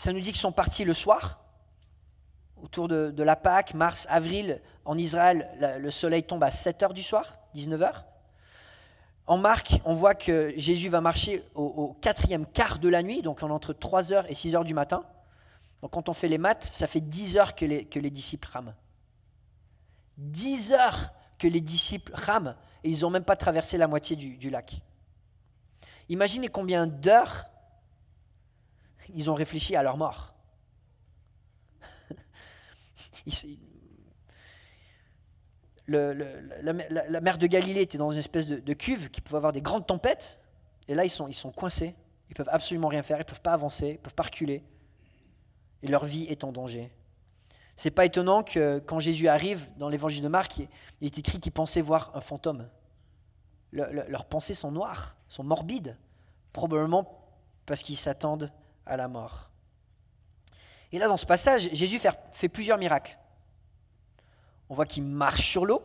[0.00, 1.44] Ça nous dit qu'ils sont partis le soir,
[2.56, 4.62] autour de, la Pâque, mars, avril.
[4.86, 5.46] En Israël,
[5.78, 7.92] le soleil tombe à 7 h du soir, 19 h.
[9.26, 13.42] En Marc, on voit que Jésus va marcher au, quatrième quart de la nuit, donc
[13.42, 15.04] entre 3 h et 6 h du matin.
[15.82, 18.48] Donc quand on fait les maths, ça fait 10 heures que les, que les disciples
[18.50, 18.74] rament.
[20.16, 24.48] 10 heures que les disciples rament et ils n'ont même pas traversé la moitié du,
[24.48, 24.80] lac.
[26.08, 27.49] Imaginez combien d'heures
[29.14, 30.34] ils ont réfléchi à leur mort.
[35.86, 39.86] la, mer de Galilée était dans une espèce de, cuve qui pouvait avoir des grandes
[39.86, 40.38] tempêtes,
[40.88, 41.94] et là ils sont, ils sont coincés,
[42.28, 44.64] ils peuvent absolument rien faire, ils peuvent pas avancer, ils peuvent pas reculer,
[45.82, 46.92] et leur vie est en danger.
[47.76, 51.52] C'est pas étonnant que quand Jésus arrive dans l'évangile de Marc, il est écrit qu'ils
[51.52, 52.68] pensaient voir un fantôme.
[53.72, 55.96] leurs pensées sont noires, sont morbides,
[56.52, 57.24] probablement
[57.64, 58.52] parce qu'ils s'attendent
[58.86, 59.50] à la mort.
[60.92, 62.00] Et là, dans ce passage, Jésus
[62.32, 63.18] fait, plusieurs miracles.
[64.68, 65.84] On voit qu'il marche sur l'eau,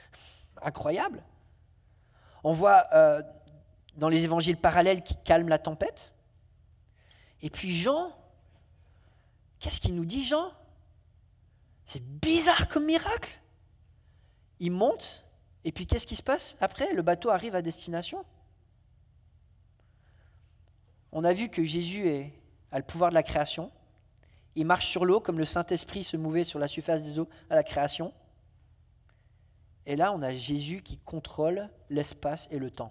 [0.62, 1.22] incroyable.
[2.42, 3.22] On voit euh,
[3.96, 6.14] dans les évangiles parallèles qu'il calme la tempête.
[7.42, 8.12] Et puis Jean,
[9.58, 10.50] qu'est-ce qu'il nous dit Jean?
[11.86, 13.40] C'est bizarre comme miracle.
[14.58, 15.24] Il monte,
[15.64, 16.92] et puis qu'est-ce qui se passe après?
[16.92, 18.24] Le bateau arrive à destination.
[21.12, 22.32] On a vu que Jésus
[22.70, 23.70] a le pouvoir de la création.
[24.54, 27.54] Il marche sur l'eau comme le Saint-Esprit se mouvait sur la surface des eaux à
[27.54, 28.12] la création.
[29.86, 32.90] Et là, on a Jésus qui contrôle l'espace et le temps.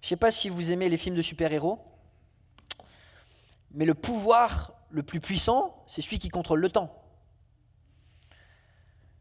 [0.00, 1.78] Je ne sais pas si vous aimez les films de super-héros,
[3.72, 6.96] mais le pouvoir le plus puissant, c'est celui qui contrôle le temps.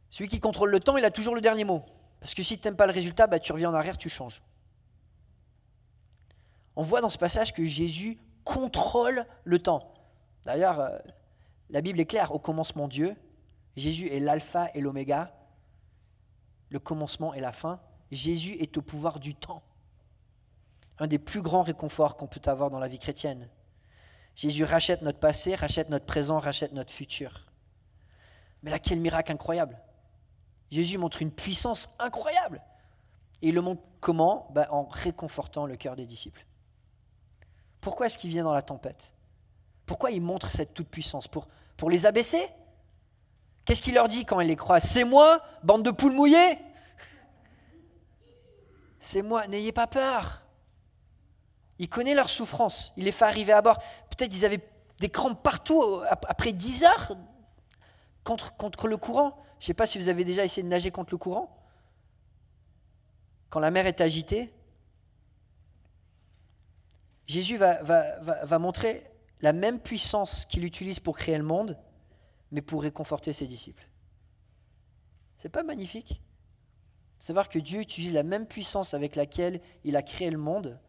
[0.09, 1.83] Celui qui contrôle le temps, il a toujours le dernier mot.
[2.19, 4.41] Parce que si tu n'aimes pas le résultat, bah, tu reviens en arrière, tu changes.
[6.79, 9.93] On voit dans ce passage que Jésus contrôle le temps.
[10.45, 10.97] D'ailleurs, euh,
[11.69, 13.17] la Bible est claire, au commencement Dieu,
[13.75, 15.35] Jésus est l'alpha et l'oméga,
[16.69, 17.81] le commencement et la fin.
[18.11, 19.61] Jésus est au pouvoir du temps.
[20.99, 23.49] Un des plus grands réconforts qu'on peut avoir dans la vie chrétienne.
[24.33, 27.51] Jésus rachète notre passé, rachète notre présent, rachète notre futur.
[28.63, 29.77] Mais là, quel miracle incroyable.
[30.71, 32.61] Jésus montre une puissance incroyable.
[33.41, 34.47] Et il le montre comment?
[34.53, 36.45] Ben, En réconfortant le cœur des disciples.
[37.81, 39.13] Pourquoi est-ce qu'il vient dans la tempête?
[39.85, 41.27] Pourquoi il montre cette toute-puissance?
[41.27, 41.47] Pour,
[41.89, 42.45] les abaisser
[43.65, 44.83] Qu'est-ce qu'il leur dit quand il les croise?
[44.83, 46.59] C'est moi, bande de poules mouillées
[48.99, 50.43] C'est moi, n'ayez pas peur.
[51.77, 52.93] Il connaît leur souffrance.
[52.97, 53.77] Il les fait arriver à bord.
[54.09, 54.63] Peut-être ils avaient
[54.99, 57.11] des crampes partout euh, après 10 heures
[58.23, 59.41] contre, contre le courant.
[59.59, 61.55] Je ne sais pas si vous avez déjà essayé de nager contre le courant.
[63.49, 64.53] Quand la mer est agitée,
[67.29, 69.05] Jésus va, montrer
[69.41, 71.77] la même puissance qu'il utilise pour créer le monde,
[72.51, 73.87] mais pour réconforter ses disciples.
[75.37, 76.23] C'est pas magnifique?
[77.19, 80.79] Savoir que Dieu utilise la même puissance avec laquelle il a créé le monde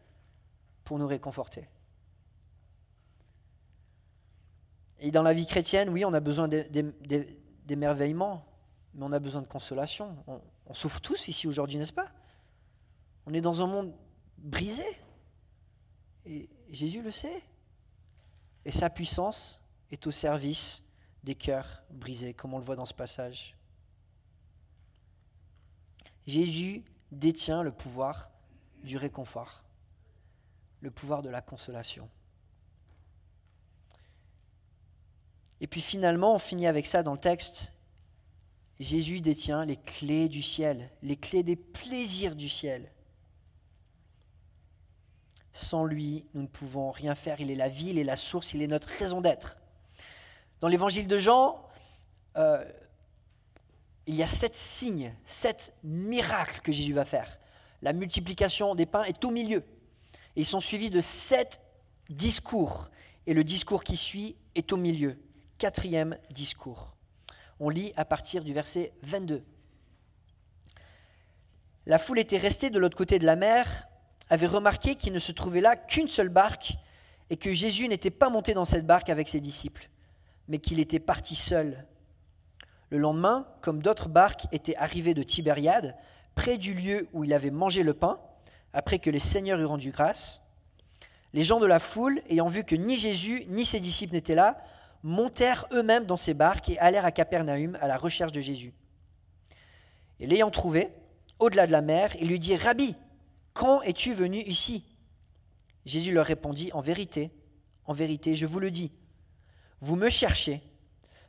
[0.83, 1.69] pour nous réconforter.
[4.99, 8.43] Et dans la vie chrétienne, oui, on a besoin d'émerveillement,
[8.95, 10.17] mais on a besoin de consolation.
[10.25, 12.11] On, on souffre tous ici aujourd'hui, n'est-ce pas?
[13.27, 13.93] On est dans un monde
[14.39, 14.85] brisé.
[16.25, 17.43] Et Jésus le sait.
[18.65, 20.83] Et sa puissance est au service
[21.23, 23.55] des cœurs brisés, comme on le voit dans ce passage.
[26.27, 28.31] Jésus détient le pouvoir
[28.83, 29.63] du réconfort,
[30.81, 32.09] le pouvoir de la consolation.
[35.59, 37.73] Et puis finalement, on finit avec ça dans le texte.
[38.79, 42.91] Jésus détient les clés du ciel, les clés des plaisirs du ciel.
[45.53, 47.41] Sans lui, nous ne pouvons rien faire.
[47.41, 49.57] Il est la vie, il est la source, il est notre raison d'être.
[50.61, 51.61] Dans l'évangile de Jean,
[52.37, 52.63] euh,
[54.07, 57.39] il y a sept signes, sept miracles que Jésus va faire.
[57.81, 59.63] La multiplication des pains est au milieu.
[60.35, 61.59] Et ils sont suivis de sept
[62.09, 62.89] discours.
[63.27, 65.17] Et le discours qui suit est au milieu.
[65.57, 66.95] Quatrième discours.
[67.59, 69.43] On lit à partir du verset 22.
[71.85, 73.87] La foule était restée de l'autre côté de la mer
[74.31, 76.75] avait remarqué qu'il ne se trouvait là qu'une seule barque
[77.29, 79.89] et que Jésus n'était pas monté dans cette barque avec ses disciples,
[80.47, 81.85] mais qu'il était parti seul.
[82.91, 85.97] Le lendemain, comme d'autres barques étaient arrivées de Tibériade,
[86.33, 88.21] près du lieu où il avait mangé le pain,
[88.71, 90.41] après que les seigneurs eurent rendu grâce,
[91.33, 94.63] les gens de la foule, ayant vu que ni Jésus ni ses disciples n'étaient là,
[95.03, 98.73] montèrent eux-mêmes dans ces barques et allèrent à Capernaum à la recherche de Jésus.
[100.21, 100.89] Et l'ayant trouvé,
[101.37, 102.95] au-delà de la mer, ils lui dirent Rabbi,
[103.53, 104.85] quand es-tu venu ici?
[105.85, 107.31] Jésus leur répondit, En vérité,
[107.85, 108.91] en vérité, je vous le dis,
[109.79, 110.61] vous me cherchez,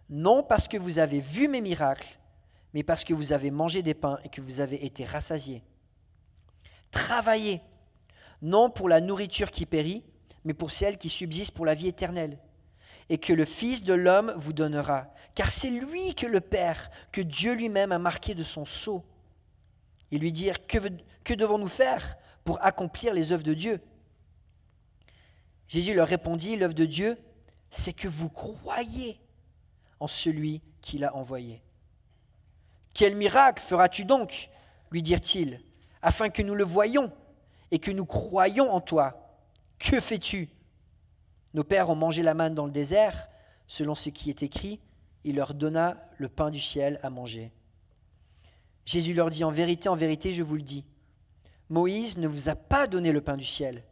[0.09, 2.19] non parce que vous avez vu mes miracles,
[2.75, 5.63] mais parce que vous avez mangé des pains et que vous avez été rassasiés.
[6.91, 7.63] Travaillez,
[8.43, 10.05] non pour la nourriture qui périt,
[10.45, 12.39] mais pour celle qui subsiste pour la vie éternelle,
[13.09, 17.21] et que le Fils de l'homme vous donnera, car c'est lui que le Père, que
[17.21, 19.05] Dieu lui-même a marqué de son sceau.
[20.11, 20.79] Ils lui dirent, que,
[21.25, 23.81] que devons-nous faire pour accomplir les œuvres de Dieu?
[25.69, 27.17] Jésus leur répondit, l'œuvre de Dieu,
[27.71, 29.21] c'est que vous croyez
[30.01, 31.63] en celui qui l'a envoyé.
[32.95, 34.51] Quel miracle feras-tu donc?
[34.91, 35.61] lui dirent-ils,
[36.03, 37.11] afin que nous le voyions
[37.71, 39.41] et que nous croyions en toi.
[39.79, 40.51] Que fais-tu?
[41.55, 43.29] Nos pères ont mangé la manne dans le désert,
[43.67, 44.81] selon ce qui est écrit,
[45.25, 47.53] il leur donna le pain du ciel à manger.
[48.85, 50.85] Jésus leur dit, en vérité, en vérité, je vous le dis,
[51.73, 53.83] Moïse ne vous a pas donné le pain du ciel,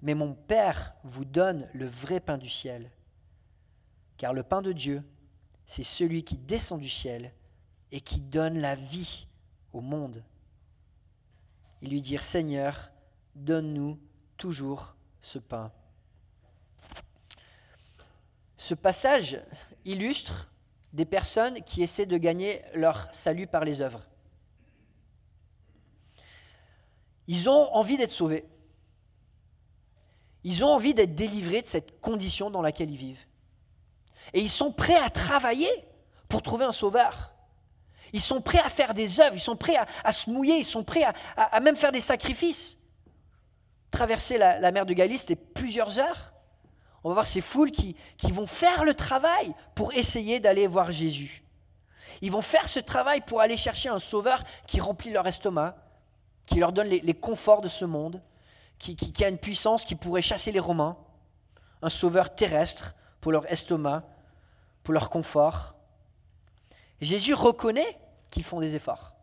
[0.00, 2.90] mais mon Père vous donne le vrai pain du ciel.
[4.16, 5.02] Car le pain de Dieu,
[5.66, 7.34] c'est celui qui descend du ciel
[7.90, 9.26] et qui donne la vie
[9.74, 10.24] au monde.
[11.82, 12.90] Ils lui dirent, Seigneur,
[13.34, 13.98] donne-nous
[14.38, 15.70] toujours ce pain.
[18.56, 19.38] Ce passage
[19.84, 20.50] illustre
[20.94, 24.08] des personnes qui essaient de gagner leur salut par les œuvres.
[27.26, 28.44] Ils ont envie d'être sauvés.
[30.44, 33.26] Ils ont envie d'être délivrés de cette condition dans laquelle ils vivent.
[34.34, 35.70] Et ils sont prêts à travailler
[36.28, 37.32] pour trouver un sauveur.
[38.12, 40.84] Ils sont prêts à faire des œuvres, ils sont prêts à, se mouiller, ils sont
[40.84, 41.04] prêts
[41.36, 42.78] à, même faire des sacrifices.
[43.90, 46.32] Traverser la, mer de Galilée, c'était plusieurs heures.
[47.04, 50.90] On va voir ces foules qui, qui vont faire le travail pour essayer d'aller voir
[50.90, 51.42] Jésus.
[52.20, 55.76] Ils vont faire ce travail pour aller chercher un sauveur qui remplit leur estomac,
[56.46, 58.20] qui leur donne les, conforts de ce monde,
[58.78, 60.96] qui, a une puissance qui pourrait chasser les Romains,
[61.82, 64.04] un sauveur terrestre pour leur estomac,
[64.82, 65.76] pour leur confort.
[67.00, 67.98] Jésus reconnaît
[68.30, 69.14] qu'ils font des efforts.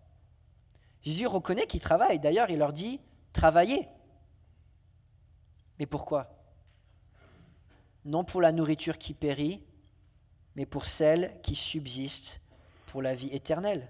[1.01, 2.19] Jésus reconnaît qu'ils travaillent.
[2.19, 2.99] D'ailleurs, il leur dit,
[3.33, 3.87] travaillez.
[5.77, 6.29] Mais pourquoi?
[8.05, 9.63] Non pour la nourriture qui périt,
[10.55, 12.41] mais pour celle qui subsiste
[12.87, 13.89] pour la vie éternelle.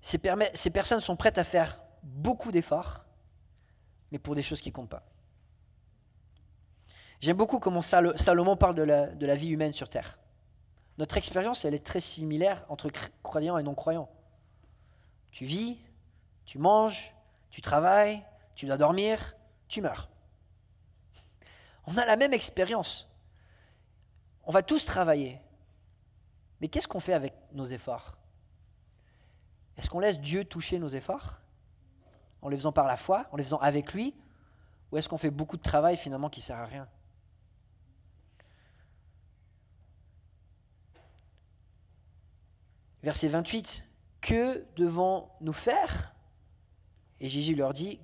[0.00, 3.04] Ces, personnes sont prêtes à faire beaucoup d'efforts,
[4.12, 5.04] mais pour des choses qui ne comptent pas.
[7.20, 10.18] J'aime beaucoup comment Salomon parle de la, de la vie humaine sur Terre.
[10.98, 12.90] Notre expérience, elle est très similaire entre
[13.22, 14.08] croyants et non-croyants.
[15.32, 15.78] Tu vis,
[16.44, 17.12] tu manges,
[17.50, 18.22] tu travailles,
[18.54, 19.34] tu dois dormir,
[19.68, 20.08] tu meurs.
[21.86, 23.08] On a la même expérience.
[24.44, 25.40] On va tous travailler.
[26.60, 28.17] Mais qu'est-ce qu'on fait avec nos efforts?
[29.78, 31.40] Est-ce qu'on laisse Dieu toucher nos efforts
[32.42, 34.14] En les faisant par la foi, en les faisant avec lui
[34.90, 36.88] Ou est-ce qu'on fait beaucoup de travail finalement qui ne sert à rien?
[43.04, 43.84] Verset 28.
[44.20, 46.16] Que devons-nous faire?
[47.20, 48.00] Et Jésus leur dit,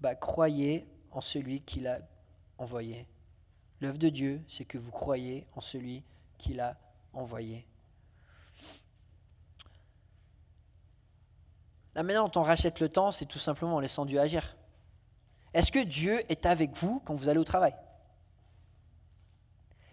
[0.00, 2.00] bah, croyez en celui qui l'a
[2.58, 3.08] envoyé.
[3.80, 6.04] L'œuvre de Dieu, c'est que vous croyez en celui
[6.36, 6.78] qui l'a
[7.12, 7.66] envoyé.
[11.94, 14.56] La manière dont on rachète le temps, c'est tout simplement en laissant Dieu agir.
[15.54, 17.74] Est-ce que Dieu est avec vous quand vous allez au travail?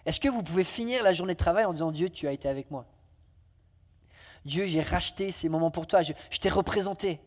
[0.05, 2.47] Est-ce que vous pouvez finir la journée de travail en disant Dieu, tu as été
[2.47, 2.85] avec moi?
[4.45, 7.19] Dieu, j'ai racheté ces moments pour toi, je, t'ai représenté,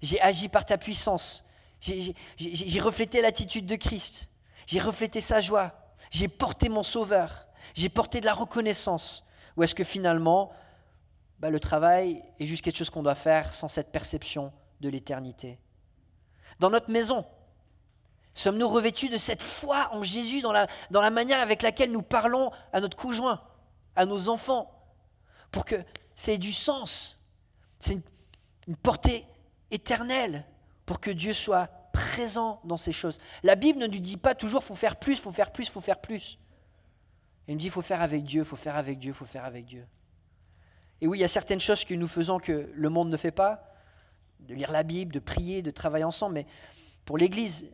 [0.00, 1.44] j'ai agi par ta puissance,
[1.80, 4.30] j'ai reflété l'attitude de Christ,
[4.66, 5.74] j'ai reflété sa joie,
[6.10, 9.24] j'ai porté mon sauveur, j'ai porté de la reconnaissance.
[9.56, 10.50] Ou est-ce que finalement,
[11.38, 15.58] bah, le travail est juste quelque chose qu'on doit faire sans cette perception de l'éternité
[16.58, 17.24] Dans notre maison,
[18.34, 22.02] sommes-nous revêtus de cette foi en Jésus dans la, dans la manière avec laquelle nous
[22.02, 23.40] parlons à notre conjoint,
[23.96, 24.70] à nos enfants,
[25.50, 25.76] pour que
[26.16, 27.18] ça ait du sens
[27.78, 27.94] C'est
[28.66, 29.24] une, portée
[29.70, 30.44] éternelle
[30.84, 33.18] pour que Dieu soit présent dans ces choses.
[33.42, 36.00] La Bible ne nous dit pas toujours faut faire plus, faut faire plus, faut faire
[36.00, 36.38] plus.
[37.46, 39.86] Elle nous dit faut faire avec Dieu, faut faire avec Dieu, faut faire avec Dieu.
[41.00, 43.30] Et oui, il y a certaines choses que nous faisons que le monde ne fait
[43.30, 43.74] pas,
[44.40, 46.46] de lire la Bible, de prier, de travailler ensemble, mais
[47.04, 47.66] pour l'Église,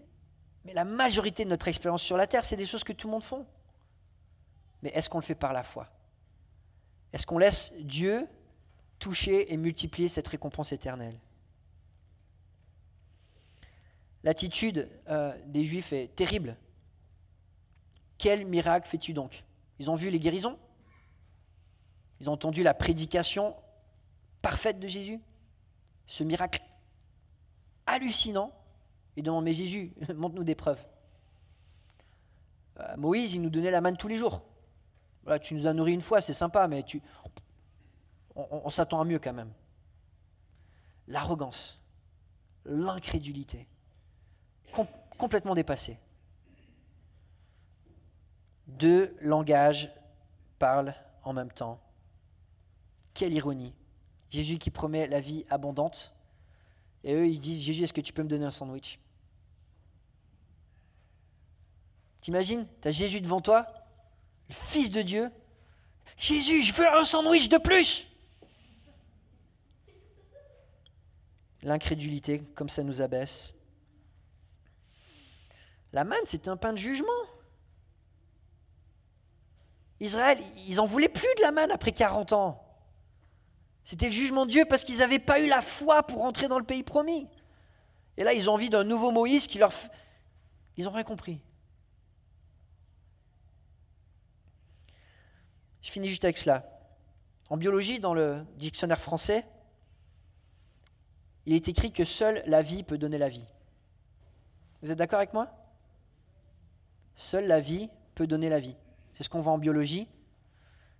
[0.65, 3.13] mais la majorité de notre expérience sur la terre, c'est des choses que tout le
[3.13, 3.37] monde fait.
[4.83, 5.89] Mais est-ce qu'on le fait par la foi?
[7.13, 8.27] Est-ce qu'on laisse Dieu
[8.99, 11.19] toucher et multiplier cette récompense éternelle?
[14.23, 16.57] L'attitude euh, des Juifs est terrible.
[18.19, 19.45] Quel miracle fais-tu donc?
[19.79, 20.59] Ils ont vu les guérisons?
[22.21, 23.57] Ils ont entendu la prédication
[24.43, 25.21] parfaite de Jésus
[26.07, 26.63] Ce miracle
[27.87, 28.53] hallucinant.
[29.17, 30.85] Ils demandent, mais Jésus, montre-nous des preuves.
[32.81, 34.45] Euh, Moïse, il nous donnait la manne tous les jours.
[35.23, 37.01] Voilà, tu nous as nourris une fois, c'est sympa, mais tu...
[38.35, 39.53] on s'attend à mieux quand même.
[41.07, 41.81] L'arrogance,
[42.65, 43.69] l'incrédulité
[45.19, 45.99] complètement dépassé.
[48.67, 49.91] Deux langages
[50.59, 51.81] parlent en même temps.
[53.15, 53.73] Quelle ironie.
[54.31, 56.13] Jésus qui promet la vie abondante,
[57.05, 58.99] et eux ils disent Jésus, est-ce que tu peux me donner un sandwich?
[62.21, 62.67] T'imagines?
[62.81, 63.67] Tu as Jésus devant toi,
[64.49, 65.31] le Fils de Dieu.
[66.17, 68.09] Jésus, je veux un sandwich de plus
[71.63, 73.55] L'incrédulité, comme ça nous abaisse.
[75.93, 77.09] La manne, c'était un pain de jugement.
[80.01, 82.64] Israël, ils en voulaient plus de la manne après 40 ans.
[83.85, 86.59] C'était le jugement de Dieu parce qu'ils n'avaient pas eu la foi pour rentrer dans
[86.59, 87.29] le pays promis.
[88.17, 89.73] Et là, ils ont envie d'un nouveau Moïse qui leur...
[90.77, 91.41] Ils n'ont rien compris.
[95.83, 96.67] Je finis juste avec cela.
[97.51, 99.47] En biologie, dans le dictionnaire français,
[101.45, 103.47] il est écrit que seule la vie peut donner la vie.
[104.81, 105.51] Vous êtes d'accord avec moi?
[107.17, 108.77] Seule la vie peut donner la vie.
[109.15, 110.09] C'est ce qu'on voit en biologie,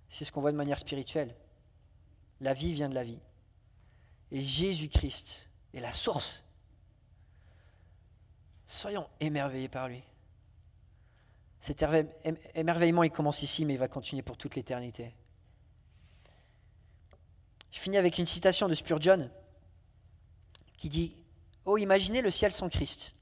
[0.09, 1.35] c'est ce qu'on voit de manière spirituelle.
[2.41, 3.19] La vie vient de la vie.
[4.31, 6.43] Et Jésus-Christ est la source.
[8.65, 10.03] Soyons émerveillés par lui.
[11.59, 11.83] Cet
[12.53, 15.15] émerveillement, il commence ici, mais il va continuer pour toute l'éternité.
[17.71, 19.29] Je finis avec une citation de Spurgeon
[20.77, 21.17] qui dit
[21.65, 23.15] Oh, imaginez le ciel sans Christ.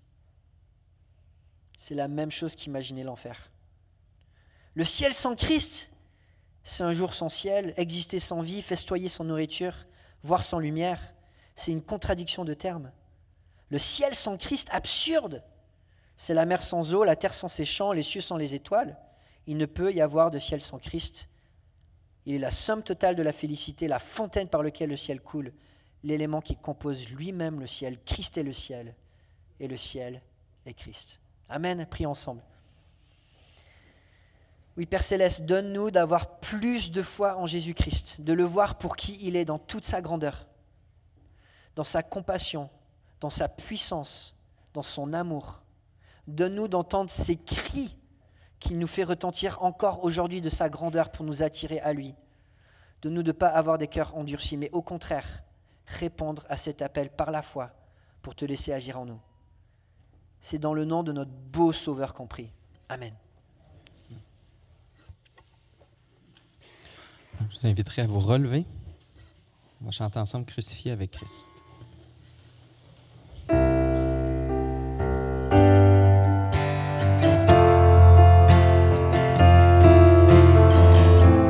[1.77, 3.51] C'est la même chose qu'imaginer l'enfer.
[4.73, 5.92] Le ciel sans Christ,
[6.63, 9.75] c'est un jour sans ciel, exister sans vie, festoyer sans nourriture,
[10.23, 11.13] voir sans lumière.
[11.55, 12.91] C'est une contradiction de termes.
[13.69, 15.43] Le ciel sans Christ, absurde.
[16.15, 18.97] C'est la mer sans eau, la terre sans ses champs, les cieux sans les étoiles.
[19.45, 21.27] Il ne peut y avoir de ciel sans Christ.
[22.25, 25.51] Il est la somme totale de la félicité, la fontaine par laquelle le ciel coule,
[26.03, 27.97] l'élément qui compose lui-même le ciel.
[28.05, 28.95] Christ est le ciel,
[29.59, 30.21] et le ciel
[30.65, 31.19] est Christ.
[31.49, 32.41] Amen, prions ensemble.
[34.75, 39.19] Oui, Père céleste, donne-nous d'avoir plus de foi en Jésus-Christ, de le voir pour qui
[39.21, 40.47] il est dans toute sa grandeur,
[41.75, 42.69] dans sa compassion,
[43.19, 44.35] dans sa puissance,
[44.73, 45.63] dans son amour.
[46.27, 47.97] Donne-nous d'entendre ses cris
[48.59, 52.15] qu'il nous fait retentir encore aujourd'hui de sa grandeur pour nous attirer à lui.
[53.01, 55.43] Donne-nous de ne pas avoir des cœurs endurcis, mais au contraire,
[55.85, 57.71] répondre à cet appel par la foi
[58.21, 59.19] pour te laisser agir en nous.
[60.41, 62.51] C'est dans le nom de notre beau Sauveur compris.
[62.89, 63.13] Amen.
[67.49, 68.65] Je vous inviterai à vous relever.
[69.81, 71.49] On va chanter ensemble Crucifié avec Christ.